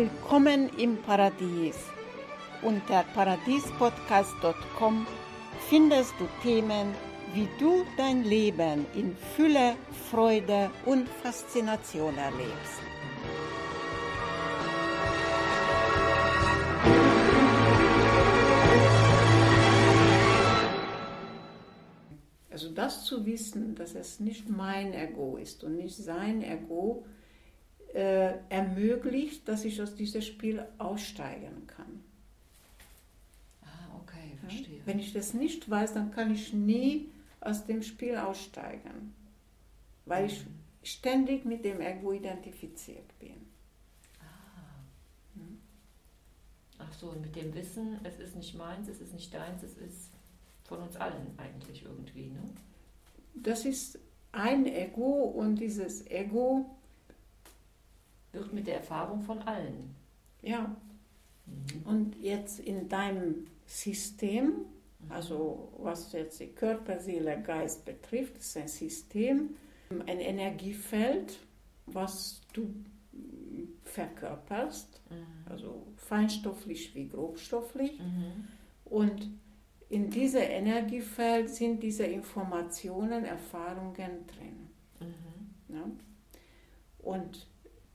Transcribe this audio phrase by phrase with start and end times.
[0.00, 1.76] Willkommen im Paradies.
[2.62, 5.06] Unter paradiespodcast.com
[5.68, 6.94] findest du Themen,
[7.34, 9.76] wie du dein Leben in Fülle,
[10.10, 12.80] Freude und Faszination erlebst.
[22.50, 27.04] Also das zu wissen, dass es nicht mein Ego ist und nicht sein Ego,
[27.94, 32.04] äh, ermöglicht, dass ich aus diesem Spiel aussteigen kann.
[33.62, 34.78] Ah, okay, verstehe.
[34.78, 34.86] Ja?
[34.86, 37.08] Wenn ich das nicht weiß, dann kann ich nie
[37.40, 39.14] aus dem Spiel aussteigen,
[40.06, 40.28] weil mhm.
[40.28, 40.46] ich
[40.82, 43.46] ständig mit dem Ego identifiziert bin.
[44.20, 44.84] Ah.
[45.34, 45.58] Mhm.
[46.78, 49.76] Ach so, und mit dem Wissen, es ist nicht meins, es ist nicht deins, es
[49.78, 50.10] ist
[50.64, 52.42] von uns allen eigentlich irgendwie, ne?
[53.34, 53.98] Das ist
[54.32, 56.66] ein Ego und dieses Ego
[58.32, 59.94] wird mit der Erfahrung von allen.
[60.42, 60.76] Ja.
[61.46, 61.82] Mhm.
[61.84, 65.10] Und jetzt in deinem System, mhm.
[65.10, 69.50] also was jetzt die Körper, Seele, Geist betrifft, ist ein System,
[70.06, 71.38] ein Energiefeld,
[71.86, 72.72] was du
[73.84, 75.50] verkörperst, mhm.
[75.50, 77.98] also feinstofflich wie grobstofflich.
[77.98, 78.48] Mhm.
[78.84, 79.30] Und
[79.88, 84.70] in diesem Energiefeld sind diese Informationen, Erfahrungen drin.
[85.00, 85.74] Mhm.
[85.74, 85.90] Ja?
[86.98, 87.48] Und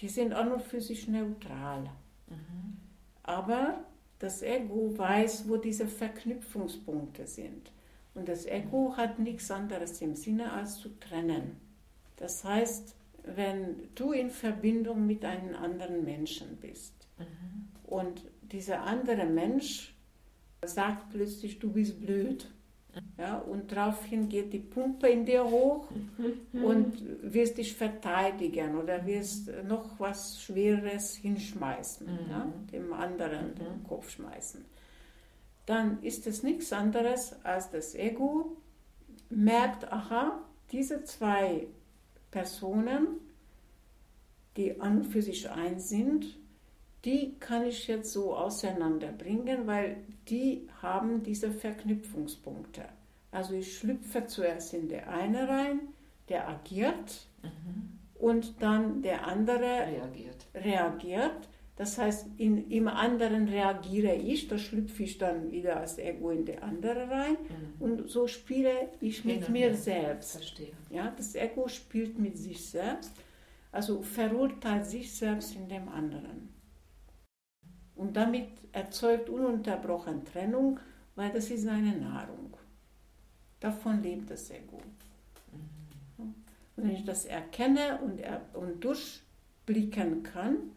[0.00, 1.84] die sind an und für sich neutral.
[2.28, 2.76] Mhm.
[3.22, 3.84] Aber
[4.18, 7.72] das Ego weiß, wo diese Verknüpfungspunkte sind.
[8.14, 11.56] Und das Ego hat nichts anderes im Sinne als zu trennen.
[12.16, 17.68] Das heißt, wenn du in Verbindung mit einem anderen Menschen bist mhm.
[17.86, 19.94] und dieser andere Mensch
[20.64, 22.50] sagt plötzlich, du bist blöd,
[23.18, 25.88] ja, und daraufhin geht die Pumpe in dir hoch
[26.52, 32.30] und wirst dich verteidigen oder wirst noch was Schweres hinschmeißen, mhm.
[32.30, 33.54] ja, dem anderen mhm.
[33.54, 34.64] den Kopf schmeißen.
[35.66, 38.56] Dann ist es nichts anderes als das Ego
[39.28, 41.66] merkt, aha, diese zwei
[42.30, 43.06] Personen,
[44.56, 46.39] die an und für sich eins sind,
[47.04, 49.96] die kann ich jetzt so auseinanderbringen, weil
[50.28, 52.84] die haben diese Verknüpfungspunkte.
[53.30, 55.80] Also ich schlüpfe zuerst in der eine rein,
[56.28, 57.98] der agiert mhm.
[58.18, 60.46] und dann der andere reagiert.
[60.54, 61.48] reagiert.
[61.76, 66.44] Das heißt, in, im anderen reagiere ich, da schlüpfe ich dann wieder als Ego in
[66.44, 67.82] der andere rein mhm.
[67.82, 70.32] und so spiele ich mit genau, mir selbst.
[70.32, 70.72] Verstehe.
[70.90, 73.12] Ja, das Ego spielt mit sich selbst,
[73.72, 76.49] also verurteilt sich selbst in dem anderen.
[78.00, 80.80] Und damit erzeugt ununterbrochen Trennung,
[81.16, 82.56] weil das ist seine Nahrung.
[83.60, 84.80] Davon lebt das Ego.
[86.16, 86.34] Mhm.
[86.76, 90.70] Und wenn ich das erkenne und, er, und durchblicken kann,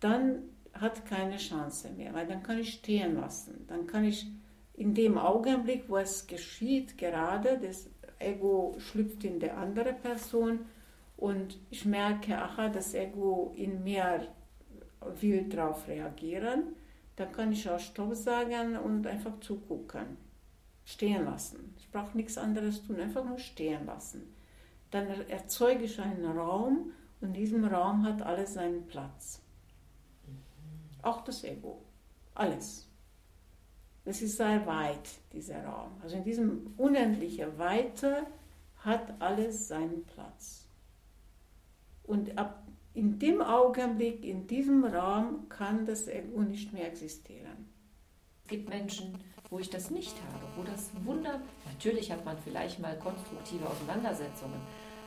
[0.00, 0.38] dann
[0.72, 3.66] hat keine Chance mehr, weil dann kann ich stehen lassen.
[3.68, 4.26] Dann kann ich
[4.72, 10.60] in dem Augenblick, wo es geschieht, gerade das Ego schlüpft in der andere Person
[11.18, 14.26] und ich merke, aha, das Ego in mir
[15.20, 16.74] will darauf reagieren,
[17.16, 20.16] dann kann ich auch Stopp sagen und einfach zugucken.
[20.84, 21.74] Stehen lassen.
[21.78, 24.34] Ich brauche nichts anderes tun, einfach nur stehen lassen.
[24.90, 29.40] Dann erzeuge ich einen Raum und in diesem Raum hat alles seinen Platz.
[31.02, 31.82] Auch das Ego.
[32.34, 32.86] Alles.
[34.04, 35.92] Das ist sehr weit, dieser Raum.
[36.02, 38.26] Also in diesem unendlichen Weite
[38.78, 40.66] hat alles seinen Platz.
[42.02, 42.63] Und ab
[42.94, 47.68] in dem Augenblick, in diesem Raum kann das Ego nicht mehr existieren.
[48.44, 49.18] Es gibt Menschen,
[49.50, 54.60] wo ich das nicht habe, wo das Wunder, natürlich hat man vielleicht mal konstruktive Auseinandersetzungen,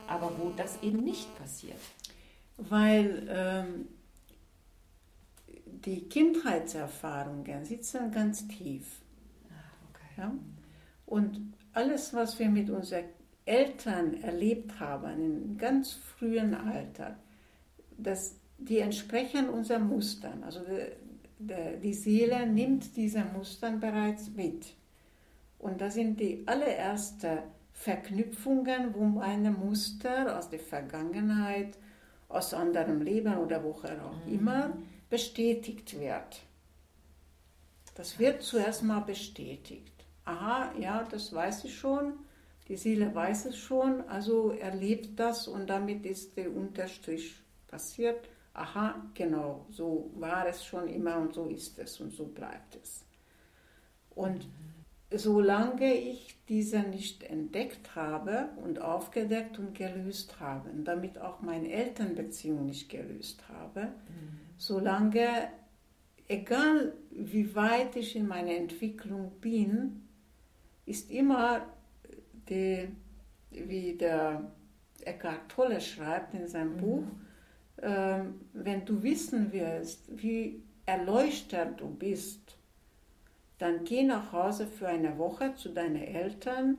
[0.06, 1.80] aber wo das eben nicht passiert.
[2.58, 3.88] Weil ähm,
[5.66, 9.00] die Kindheitserfahrungen sitzen ganz tief.
[9.48, 9.54] Ah,
[9.90, 10.14] okay.
[10.18, 10.32] ja?
[11.06, 13.04] Und alles, was wir mit unseren
[13.46, 17.16] Eltern erlebt haben, in ganz frühen Alter,
[17.98, 20.42] das, die entsprechen unseren Mustern.
[20.44, 20.60] Also
[21.38, 24.74] die, die Seele nimmt diese Mustern bereits mit.
[25.58, 27.38] Und das sind die allerersten
[27.72, 31.78] Verknüpfungen, wo meine Muster aus der Vergangenheit,
[32.28, 34.34] aus anderem Leben oder woher auch mhm.
[34.34, 34.76] immer
[35.08, 36.42] bestätigt wird.
[37.94, 39.92] Das wird zuerst mal bestätigt.
[40.24, 42.12] Aha, ja, das weiß ich schon,
[42.68, 47.34] die Seele weiß es schon, also erlebt das und damit ist der Unterstrich
[47.68, 52.76] passiert, aha, genau, so war es schon immer und so ist es und so bleibt
[52.82, 53.04] es.
[54.10, 54.48] Und
[55.10, 61.70] solange ich diese nicht entdeckt habe und aufgedeckt und gelöst habe, und damit auch meine
[61.70, 64.48] Elternbeziehung nicht gelöst habe, mhm.
[64.58, 65.50] Solange,
[66.26, 70.02] egal wie weit ich in meiner Entwicklung bin,
[70.84, 71.64] ist immer
[72.48, 72.88] die,
[73.50, 74.50] wie der
[75.04, 76.80] Eckhart Tolle schreibt in seinem mhm.
[76.80, 77.27] Buch, äh,
[77.80, 82.40] wenn du wissen wirst, wie erleuchtet du bist,
[83.58, 86.78] dann geh nach Hause für eine Woche zu deinen Eltern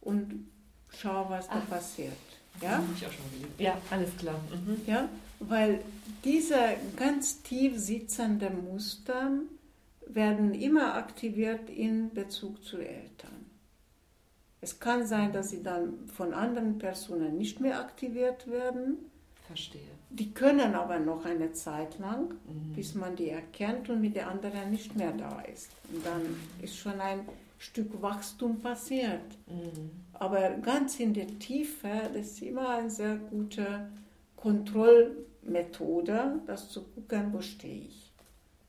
[0.00, 0.46] und
[0.88, 1.54] schau, was Ach.
[1.54, 2.12] da passiert.
[2.60, 2.82] Ja?
[2.94, 3.24] Ich auch schon
[3.58, 4.40] ja, alles klar.
[4.50, 4.80] Mhm.
[4.86, 5.08] Ja,
[5.40, 5.80] weil
[6.24, 6.58] diese
[6.96, 9.30] ganz tief sitzenden Muster
[10.06, 13.46] werden immer aktiviert in Bezug zu Eltern.
[14.60, 18.98] Es kann sein, dass sie dann von anderen Personen nicht mehr aktiviert werden.
[19.50, 19.90] Verstehe.
[20.10, 22.72] Die können aber noch eine Zeit lang, mhm.
[22.76, 25.72] bis man die erkennt und mit der anderen nicht mehr da ist.
[25.92, 26.22] Und dann
[26.62, 27.26] ist schon ein
[27.58, 29.26] Stück Wachstum passiert.
[29.48, 29.90] Mhm.
[30.12, 33.90] Aber ganz in der Tiefe, das ist immer eine sehr gute
[34.36, 38.12] Kontrollmethode, das zu gucken, wo stehe ich.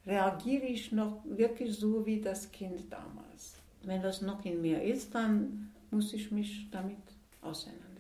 [0.08, 3.54] Reagiere ich noch wirklich so wie das Kind damals?
[3.84, 6.98] Wenn das noch in mir ist, dann muss ich mich damit
[7.42, 7.91] auseinandersetzen.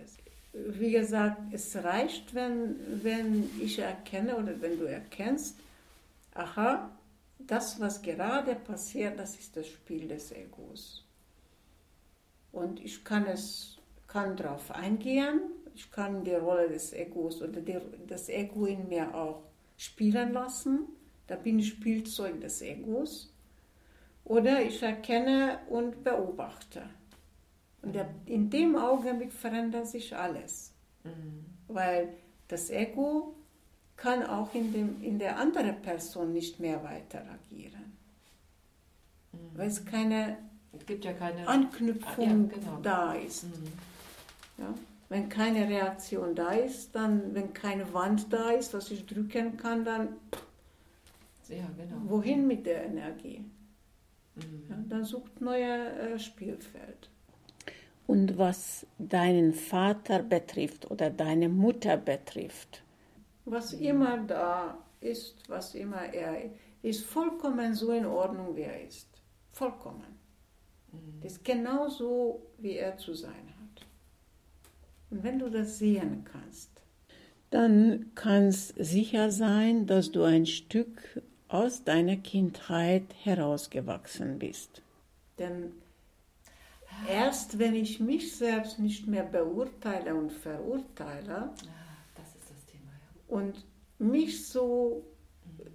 [0.70, 5.58] Wie gesagt, es reicht, wenn, wenn ich erkenne oder wenn du erkennst,
[6.34, 6.90] aha,
[7.40, 11.04] das, was gerade passiert, das ist das Spiel des Egos.
[12.52, 13.78] Und ich kann es
[14.08, 15.40] kann darauf eingehen,
[15.74, 19.44] ich kann die Rolle des Egos oder die, das Ego in mir auch
[19.78, 20.88] spielen lassen.
[21.28, 23.34] Da bin ich Spielzeug des Egos.
[24.26, 26.84] Oder ich erkenne und beobachte.
[27.82, 30.74] Und in dem Augenblick verändert sich alles.
[31.04, 31.46] Mhm.
[31.68, 32.14] Weil
[32.48, 33.36] das Ego
[33.98, 37.98] kann auch in, dem, in der anderen Person nicht mehr weiter agieren.
[39.32, 39.38] Mhm.
[39.56, 40.38] Weil es keine,
[40.88, 42.80] ja keine Anknüpfung ja, genau.
[42.82, 43.44] da ist.
[43.44, 43.72] Mhm.
[44.58, 44.74] Ja?
[45.10, 49.84] Wenn keine Reaktion da ist, dann, wenn keine Wand da ist, was ich drücken kann,
[49.84, 50.10] dann
[51.50, 51.98] ja, genau.
[52.06, 53.44] wohin mit der Energie?
[54.36, 54.64] Mhm.
[54.70, 57.10] Ja, dann sucht neues äh, Spielfeld.
[58.12, 62.84] Und was deinen Vater betrifft oder deine Mutter betrifft,
[63.46, 68.86] was immer da ist, was immer er ist, ist vollkommen so in Ordnung, wie er
[68.86, 69.08] ist.
[69.54, 70.20] Vollkommen.
[70.92, 71.22] Mhm.
[71.22, 73.86] Das ist genau so, wie er zu sein hat.
[75.10, 76.70] Und wenn du das sehen kannst,
[77.50, 84.82] dann kannst sicher sein, dass du ein Stück aus deiner Kindheit herausgewachsen bist.
[85.38, 85.72] Denn
[87.52, 91.50] erst wenn ich mich selbst nicht mehr beurteile und verurteile,
[93.28, 93.66] und
[93.98, 95.06] mich so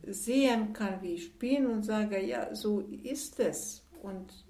[0.07, 4.45] sehen kann, wie ich bin und sage, ja, so ist es und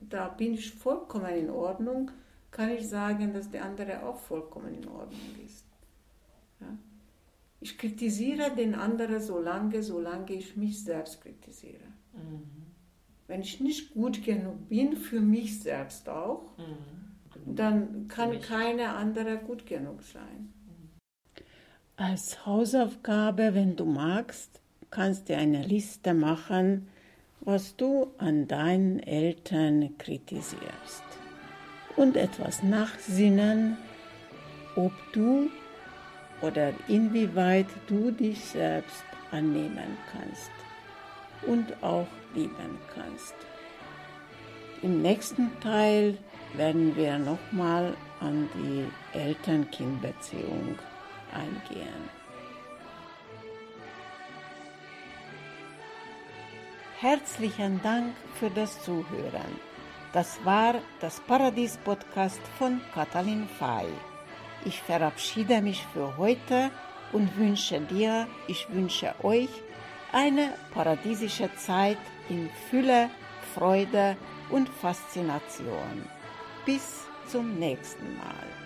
[0.00, 2.10] da bin ich vollkommen in Ordnung,
[2.50, 5.64] kann ich sagen, dass der andere auch vollkommen in Ordnung ist.
[6.60, 6.78] Ja?
[7.60, 11.88] Ich kritisiere den anderen so lange, solange ich mich selbst kritisiere.
[12.12, 12.65] Mhm.
[13.28, 17.56] Wenn ich nicht gut genug bin, für mich selbst auch, mhm.
[17.56, 20.52] dann kann keine andere gut genug sein.
[21.96, 26.88] Als Hausaufgabe, wenn du magst, kannst du eine Liste machen,
[27.40, 31.04] was du an deinen Eltern kritisierst
[31.96, 33.76] und etwas nachsinnen,
[34.76, 35.50] ob du
[36.42, 40.50] oder inwieweit du dich selbst annehmen kannst
[41.42, 43.34] und auch lieben kannst.
[44.82, 46.18] Im nächsten Teil
[46.54, 50.78] werden wir nochmal an die Eltern-Kind-Beziehung
[51.32, 52.16] eingehen.
[56.98, 59.60] Herzlichen Dank für das Zuhören.
[60.12, 63.86] Das war das Paradies-Podcast von Katalin Fay.
[64.64, 66.70] Ich verabschiede mich für heute
[67.12, 69.50] und wünsche dir, ich wünsche euch
[70.12, 71.98] eine paradiesische Zeit
[72.28, 73.10] in Fülle,
[73.54, 74.16] Freude
[74.50, 76.08] und Faszination.
[76.64, 78.65] Bis zum nächsten Mal.